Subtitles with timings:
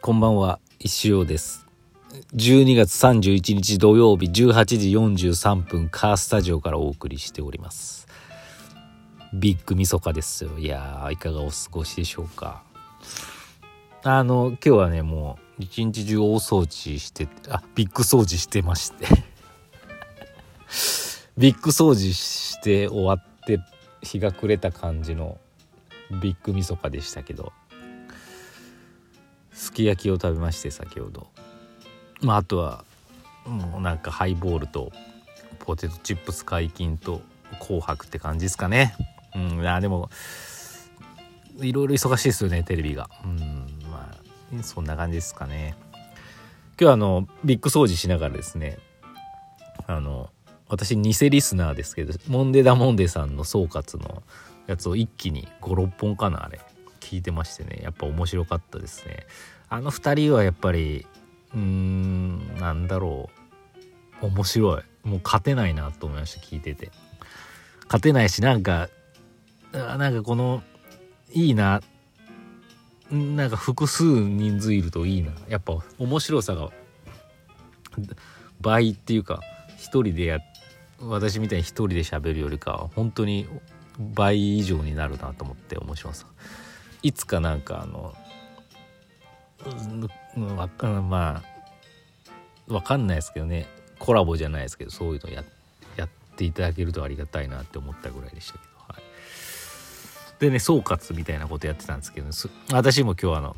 [0.00, 1.64] こんばんは、石尾です。
[2.34, 8.08] 12月31日土曜日18時43分カースタジオからお送りしております。
[9.32, 10.58] ビッグみそかですよ。
[10.58, 12.64] いやー、いかがお過ごしでしょうか。
[14.02, 19.06] あの、今日はね、もう一日中大掃除して、あ、ビッグ掃除してまして。
[21.38, 23.60] ビッグ掃除して終わって
[24.02, 25.38] 日が暮れた感じの
[26.20, 27.52] ビッグみそかでしたけど、
[29.58, 31.26] すき焼きを食べまして先ほど。
[32.22, 32.84] まああとは
[33.44, 34.92] もうなんかハイボールと
[35.58, 37.20] ポテトチップス解禁と
[37.60, 38.94] 紅白って感じですかね。
[39.34, 40.10] うんあでも
[41.60, 43.10] いろいろ忙しいですよねテレビが。
[43.24, 45.74] うんまあそんな感じですかね。
[45.90, 48.78] 今日はあのビッグ掃除しながらですね
[49.88, 50.30] あの
[50.68, 54.22] 私偽リスナーですけどモンデダモンデさんの総括の
[54.68, 56.60] やつを一気に56本かなあれ。
[57.08, 59.26] 聞いてましてねやっぱ面白かったですね。
[59.70, 61.06] あの2人はやっぱり
[61.54, 63.30] うーんなんだろ
[64.22, 64.26] う。
[64.26, 64.82] 面白い。
[65.08, 66.90] もう勝てないなと思いました聞いてて。
[67.84, 68.90] 勝てないしなんか
[69.72, 70.62] あなんかこの
[71.32, 71.80] いいな。
[73.10, 75.32] なんか複数人数いるといいな。
[75.48, 76.70] やっぱ面白さが
[78.60, 79.40] 倍っていうか
[79.78, 80.40] 一人でや
[81.00, 83.46] 私みたいに一人で喋るよりかは本当に
[83.98, 86.26] 倍以上になるなと思って面白さ。
[87.02, 88.14] いつかなんかあの
[90.56, 91.42] わかんま
[92.68, 93.66] あわかんないですけどね。
[93.98, 95.42] コラボじゃないですけどそういうのや
[95.96, 99.02] やっていただけるとありがたいなって思ったぐらいでしたけど、はい、
[100.40, 102.32] でね総括みたいなことやってたんですけど、ね、
[102.72, 103.56] 私も今日あの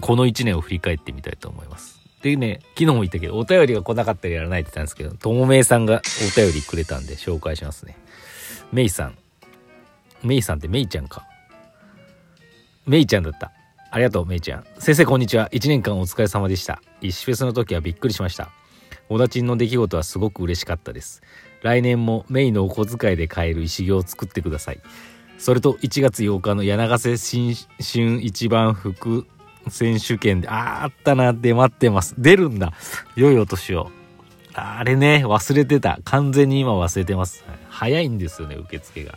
[0.00, 1.98] この1年を振り返ってみたいと思います。
[2.22, 6.02] でね昨日も言ったけどお便りが来なかったらやらないって言ったんですけどともめいさんが
[6.34, 7.96] お便りくれたんで紹介しますね。
[8.72, 9.16] メイさん。
[10.22, 11.29] メイさんってメイちゃんか。
[12.90, 13.52] メイちゃんだった
[13.92, 14.64] ありがとう、めいちゃん。
[14.80, 15.48] 先生、こんにちは。
[15.50, 16.82] 1年間お疲れ様でした。
[17.00, 18.50] 石フェスの時はびっくりしました。
[19.08, 21.22] お立ちんの出来事はすごく嬉しかったです。
[21.62, 24.80] 来年もメイのお小遣いで買える石行を作ってください。
[25.38, 29.24] それと1月8日の柳瀬新春一番福
[29.68, 32.16] 選手権で、ああったな、出待ってます。
[32.18, 32.72] 出るんだ。
[33.14, 33.88] 良いお年を。
[34.52, 36.00] あれね、忘れてた。
[36.02, 37.44] 完全に今忘れてます。
[37.68, 39.16] 早いんですよね、受付が。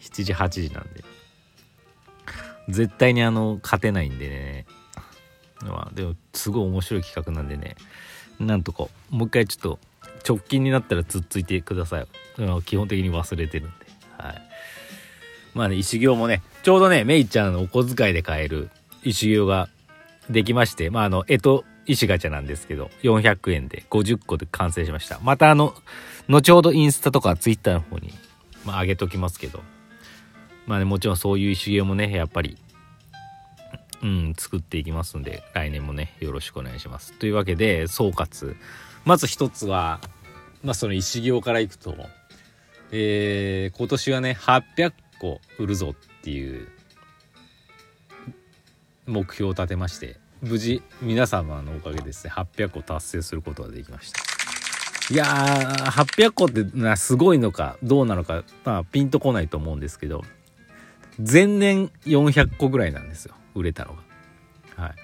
[0.00, 1.15] 7時、8時なんで。
[2.68, 4.66] 絶対にあの勝てないんでね。
[5.62, 7.76] まあでもすごい面白い企画なんでね。
[8.38, 9.78] なんとかもう一回ちょっと
[10.28, 12.06] 直近になったらつっついてください。
[12.64, 13.86] 基本的に忘れてるんで。
[14.18, 14.42] はい。
[15.54, 18.68] まあね石行もねちょうどねメイちゃんのお小遣いで買える
[19.02, 19.68] 石行が
[20.28, 25.18] できましてまああのえと石ガチャなんですけど400円で50個で完成しました。
[25.22, 25.74] またあの
[26.28, 28.12] 後ほどインスタとかツイッターの方に、
[28.64, 29.62] まあ、上げときますけど。
[30.66, 32.58] まあね、もちろんそういう石毛もね、やっぱり、
[34.02, 37.12] うん、作っていきますんで、来年もね、よろしくお願いします。
[37.12, 38.56] というわけで、総括。
[39.04, 40.00] まず一つは、
[40.62, 41.94] まあその石行からいくと、
[42.90, 46.68] えー、今年はね、800個売るぞっていう
[49.06, 54.20] 目標を立てまして、無事、皆様のおかげですね、800個達成することができました。
[55.14, 60.24] いやー、800個ってなすごいのかどうなのか、まあ、ピンとこないと思うんですけど、
[61.18, 64.84] 前年400個ぐらいなんですよ売れたのが。
[64.84, 64.94] はい。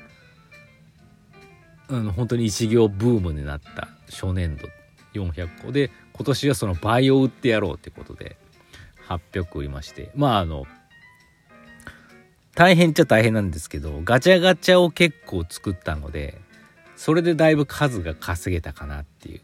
[1.89, 4.69] あの本当に石行ブームになった初年度
[5.15, 8.37] 400個で今年はその倍を売ってやろうってことで
[9.09, 10.11] 800売りまして。
[10.15, 10.67] まああの
[12.55, 16.39] 大変っちゃ大変なんですけどガチャガチャを結構作ったので
[16.97, 19.41] それでだいぶ数が稼げたかなっていう、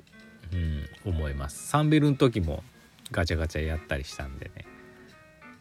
[1.05, 1.67] うん、思います。
[1.67, 2.63] サンベルの時も
[3.11, 4.67] ガチャガチャやったりしたんでね。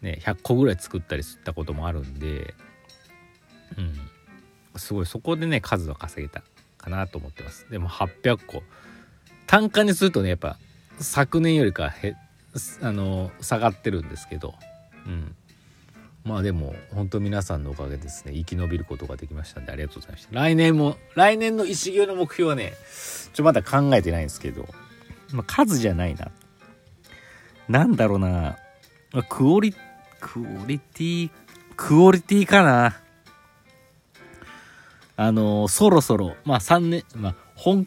[0.02, 2.54] ね、100個ぐらい作ったりしたこともあるんで、
[3.76, 3.94] うん、
[4.76, 6.42] すごいそこでね数は稼げた
[6.76, 7.66] かなと思ってます。
[7.70, 8.62] でも800個。
[9.46, 10.58] 単価にするとねやっぱ
[10.98, 12.14] 昨年よりかへ
[12.82, 14.54] あの下がってるんですけど、
[15.06, 15.34] うん、
[16.24, 18.32] まあでも本当皆さんのおかげですね。
[18.34, 20.34] 生き延びることができましたんでありがとうございました。
[20.34, 22.74] 来年も来年の石行の目標はね
[23.32, 24.68] ちょまだ考えてないんですけど、
[25.32, 26.30] まあ、数じゃないな。
[27.68, 28.58] なんだろうな。
[29.28, 29.87] クオリテ
[30.20, 31.30] クオリティ、
[31.76, 33.00] クオリティかな。
[35.16, 37.86] あのー、そろそろ、まあ3年、まあ本、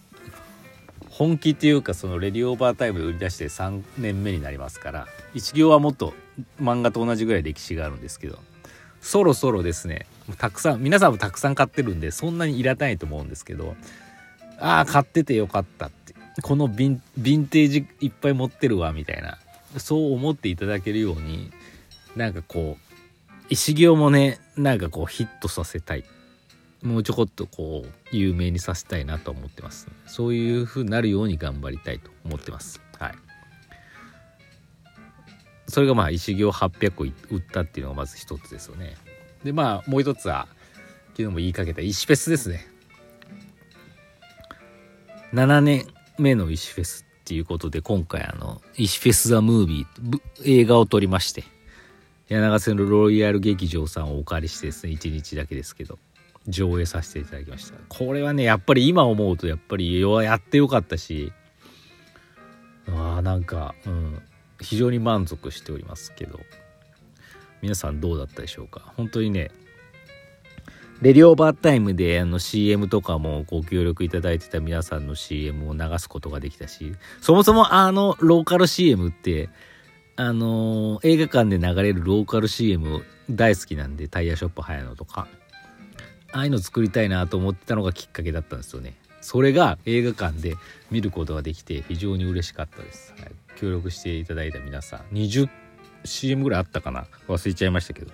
[1.09, 6.13] 本気っていうかそのレディオーバータイムで売り出して3年目になりますから、一行はもっと
[6.61, 8.39] 漫画と同じぐらい歴史があるんですけど、
[9.01, 10.07] そろそろですね、
[10.37, 13.75] たくさん、皆さんもたくさん買ってるんで、そんなにいらないと思うんですけど、
[14.59, 16.13] ああ、買っててよかったって。
[16.41, 19.37] このヴィンヴィンテージいっぱい持ってるわ、みたいな。
[19.77, 21.51] そう思っていただけるように、
[22.15, 22.91] なんかこう、
[23.49, 26.03] 石行もね、なんかこうヒットさせたい。
[26.83, 29.87] もうちょこっとこう有名にさせたいなと思ってます。
[30.07, 32.81] そういう風になるように頑張りたいと思ってます。
[32.97, 33.13] はい。
[35.67, 38.95] それがまあ石行800個売ったっていうのがまず一つですよね。
[39.43, 40.47] でまあもう一つは
[41.11, 42.65] 昨日も言いかけた石フェスですね。
[45.33, 45.85] 7年
[46.17, 51.43] 目の石フェスっていうことで今回あの石フェス・ザ・ムービー映画を撮りまして。
[52.31, 55.99] 柳瀬のロイヤル劇場さんをお借りしてですね1日だけですけど
[56.47, 57.77] 上映させていただきました。
[57.89, 61.33] これはねやっぱり今思うとやっぱりやってよかったし
[62.87, 64.21] あなんかうん
[64.61, 66.39] 非常に満足しておりますけど
[67.61, 68.93] 皆さんどうだったでしょうか？
[68.95, 69.51] 本当にね
[71.01, 79.49] レディオバータイムであの CM とかもご協力いただいてた皆さんの CM を流すことができたしそもそもあのローカル CM って
[80.23, 85.27] あのー、映画館で流れるローカル CM 大好きなんでタイヤショップ早野とか。
[86.31, 88.94] ああいうの作りたいなと思ってたのがきっかけだったんですよね。
[89.19, 90.57] それが映画館で
[90.91, 95.15] 見ることができて非常に嬉しかったです、はい、協力していただいた皆さん。
[95.15, 97.07] 20CM ぐらいあったかな？
[97.27, 98.12] 忘れちゃいましたけど。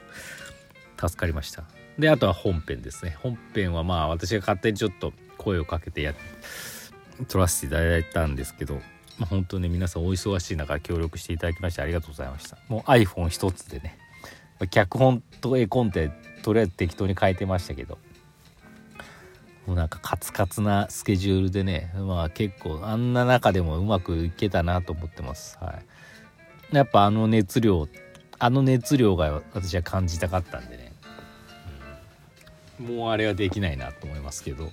[0.98, 1.66] 助かりました。
[2.00, 3.18] であとは本編ですね。
[3.22, 6.14] 本編はまあ私が勝手にちょっと声をかけてや
[7.28, 8.82] 撮らせていただいたんですけど、
[9.20, 12.58] まあ、本当ね皆さんお忙しい中協力していただきましてありがとうございました。
[12.68, 13.98] もう iPhone 一つでね
[14.70, 16.12] 脚本と絵コンテ
[16.44, 17.98] とりあえず適当に変えてましたけど
[19.66, 25.58] もうなんかカツカツなスケジュールでねまあ結構あんな中でもうまくいけたなと思ってます。
[25.60, 25.80] は
[26.72, 26.76] い。
[26.76, 27.88] やっぱあの熱量
[28.40, 30.92] あの熱量が私は感じたかったんでね、
[32.80, 34.70] うん、もうあれはできないなと思いますけど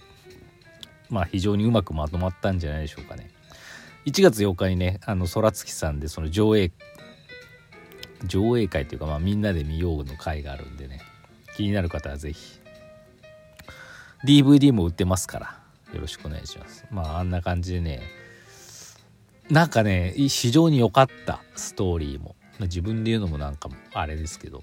[1.08, 3.30] まあ非常にうまくまとまったんじゃないでしょうかね。
[4.06, 6.72] 1月8日にねあの空月さんでその上映
[8.24, 11.00] 上映会というかまあみんなで見ようの会があるんでね
[11.56, 12.60] 気になる方は是非
[14.26, 15.58] DVD も売ってますから
[15.94, 16.84] よろしくお願いします。
[16.90, 18.02] まああんな感じでね
[19.50, 22.34] なんかね非常に良かったストーリーも。
[22.60, 24.62] 自分で言うのもなんかあれですけど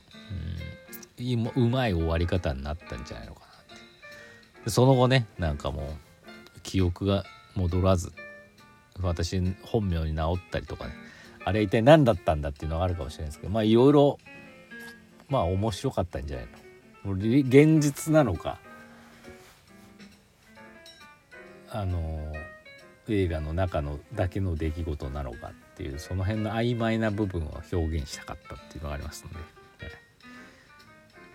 [1.19, 3.49] うんうまい終わり方になったんじゃないのかなっ
[4.63, 4.69] て。
[4.69, 8.13] その後ねなんかもう記憶が戻らず
[9.07, 10.93] 私本名に治ったりとかね。
[11.43, 14.19] あれ一体何だったんだっていうのがあるかもしれないですけどまあいろいろ
[15.27, 16.47] まあ面白かったんじゃない
[17.03, 17.13] の？
[17.13, 18.59] 現実なのか
[21.69, 22.33] あの
[23.07, 29.37] 映画の中のだけの出来事なのかっていうその辺の曖昧な部分を表現したかったっていうのがありますので、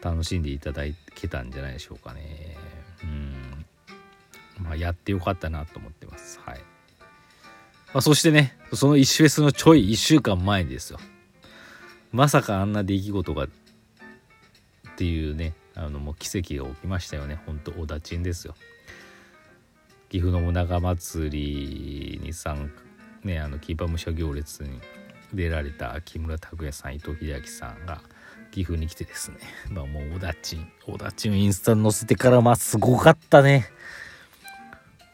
[0.03, 0.83] 楽しんでいただ
[1.15, 2.57] けたんじゃないでしょうかね。
[3.03, 3.67] うん。
[4.63, 6.39] まあやってよかったなと思ってます。
[6.45, 6.61] はい、
[7.97, 10.99] まあ、そしてねその一フェスのちょい1週間前ですよ。
[12.13, 13.49] まさかあんな出来事がっ
[14.99, 17.41] ていうねあのもう奇跡が起きましたよね。
[17.47, 18.55] ほんとおだちんですよ。
[20.11, 22.83] 岐阜のもなか祭りに参加
[23.27, 24.79] ねあのキーパー武者行列に
[25.33, 28.03] 出られた木村拓哉さん伊藤英明さんが
[28.51, 29.39] 岐阜に来てですね。
[29.71, 33.71] まあもうおだちんおだちんインスタに載せてからまあすごかったね。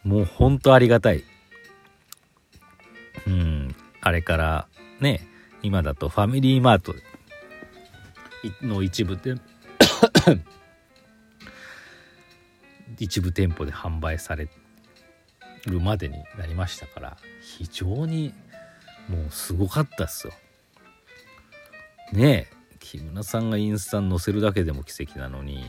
[0.02, 1.22] もうほんとありがたい。
[4.02, 4.68] あれから
[5.00, 5.26] ね
[5.62, 6.94] 今だとファミリーマート
[8.60, 9.36] の一部で
[12.98, 14.48] 一部店舗で販売され
[15.66, 18.34] るまでになりましたから非常に
[19.08, 20.32] もうすごかったっすよ。
[22.12, 25.64] ねえ木村さんがインスタに載せるだけでも奇跡なのに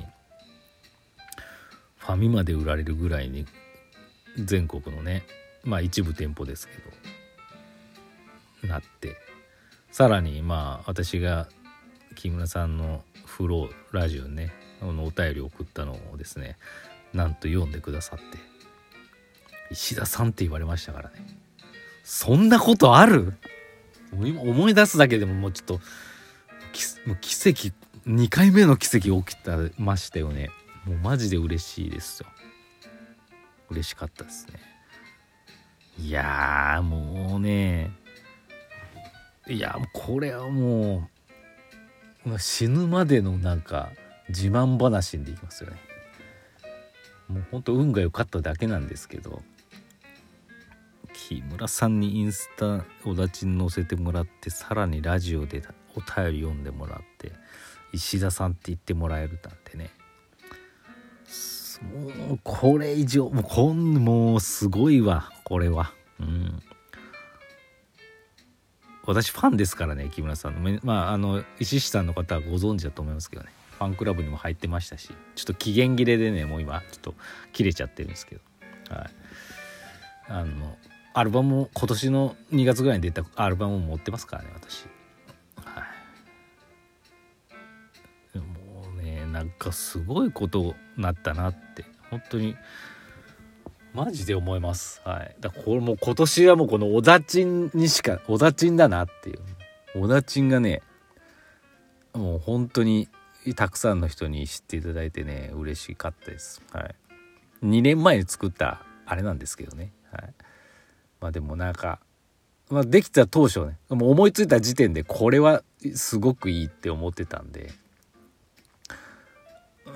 [1.97, 3.45] ファミマで売られるぐらいに
[4.37, 5.23] 全国のね
[5.63, 6.83] まあ一部店舗ですけど
[8.67, 9.17] なって。
[9.91, 11.47] さらにまあ私が
[12.15, 16.57] 木村さんのフローラジオにねのお便りを送ったのをですね
[17.13, 18.25] なんと読んでくださって。
[19.71, 21.25] 石田さんって言われましたからね。
[22.03, 23.33] そんなことある？
[24.13, 25.79] 今思い出すだけでももうちょっと
[27.21, 27.73] 奇跡
[28.07, 30.49] 2回目の奇跡起きたましたよね。
[30.85, 32.29] もうマジで嬉しいですよ。
[33.69, 34.59] 嬉しかったですね。
[35.97, 37.91] いやもうね
[39.47, 41.09] いやこれはも
[42.25, 43.91] う死ぬまでのなんか
[44.29, 45.77] 自慢話でいきますよね。
[47.27, 49.41] もうほんと運が良かっただけなんですけど
[51.13, 55.61] 木村さんにインスタお立ちに載せてもらってさらにラジオで
[55.95, 57.31] お便り読んでもらって
[57.91, 59.89] 石田さんって言ってもらえるなんてね。
[62.27, 65.91] もうこれ以上もうこんもうすごいわこれは。
[66.19, 66.63] うん。
[69.05, 70.63] 私ファンですからね木村さん。
[70.63, 73.49] のまああの石下さんの方はご存知だと思いますけどね。
[73.77, 77.15] ファンクラブにも入ってましたしちょっと期限切れでねもう今ちょっと
[77.51, 78.41] 切れちゃってるんですけど。
[78.95, 79.09] はい。
[80.29, 80.77] あの
[81.13, 84.85] アルバム今年の2月ぐらいに出たアルバムも持ってますからね私。
[85.63, 85.85] は
[88.35, 88.37] い。
[88.39, 88.45] も
[88.97, 91.85] うねなんかすごいことなったなって。
[92.09, 92.55] 本当に
[93.93, 95.01] マジで思います。
[95.05, 95.35] はい。
[95.39, 99.39] だからこれもう今年はもうこの小田ちんにしか小田ちんだなっていう。
[99.95, 100.81] 小田ちんがね
[102.13, 103.07] もう本当に
[103.55, 106.63] たくさんの人に知っていただいてね嬉しかったです。
[106.71, 106.95] はい。
[107.63, 109.91] 2年前に作ったあれなんですけどね。
[110.11, 110.33] はい。
[111.21, 111.99] まあでもなんか、
[112.69, 117.71] まあ、できた当初ねもう思いついた時点でこれはすごくいいって思ってたんで。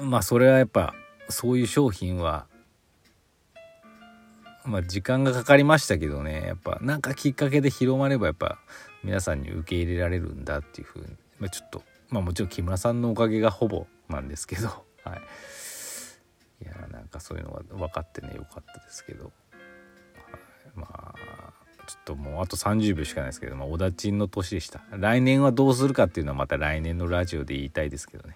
[0.02, 0.94] まあそれはやっぱ
[1.30, 2.46] そういう商品は
[4.68, 6.44] まあ時間がかかりましたけどね。
[6.46, 8.60] やっぱなんかきっかけで広まればやっぱ
[9.04, 11.06] 皆さんに受け入れられるんだっていうふうに、
[11.40, 14.68] まあ、ちょっとまあもちろん木村さんのおかげがほぼなんですけど。
[15.04, 15.22] はい。
[16.64, 19.34] いやなんかそういうのが分かってねよかったですけど、はい、
[20.76, 21.14] まあ
[21.86, 24.82] ちょっともうあと30秒しかないですけど、まあ、小田ちんの年でした。
[24.92, 28.36] 来年はどうするかっていうのはまた来年のラジオで言いたいですけどね。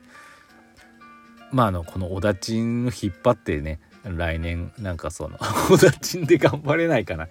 [1.51, 5.38] まああのこの小田ちんを引っ張ってね来年なんかその
[5.70, 7.27] 小田ちんで頑張れないかな。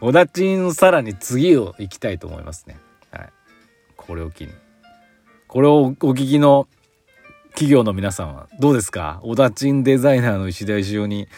[0.00, 2.76] 小田ちんさらに次を行きたいと思いますね。
[3.12, 3.28] はい。
[3.96, 4.52] これを機に。
[5.46, 6.66] これをお聞きの
[7.50, 9.20] 企業の皆さんはどうですか？
[9.22, 11.28] 小田ちんデザイナーの石田石尾に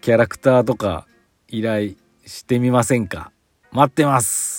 [0.00, 1.06] キャラクターとか
[1.48, 1.92] 依頼
[2.26, 3.30] してみませんか？
[3.70, 4.56] 待ってます。